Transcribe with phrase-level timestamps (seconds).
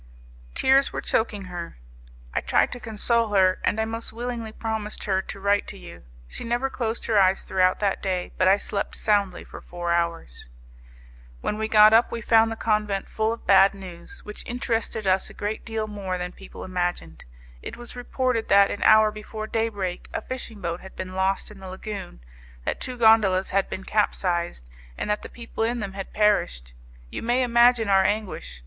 [0.55, 1.77] "Tears were choking her.
[2.33, 6.01] I tried to console her, and I most willingly promised her to write to you.
[6.27, 10.49] She never closed her eyes throughout that day, but I slept soundly for four hours.
[11.41, 15.29] "When we got up we found the convent full of bad news, which interested us
[15.29, 17.23] a great deal more than people imagined.
[17.61, 21.59] It was reported that, an hour before daybreak, a fishing boat had been lost in
[21.59, 22.21] the lagune,
[22.65, 26.73] that two gondolas had been capsized, and that the people in them had perished.
[27.11, 28.59] You may imagine our anguish!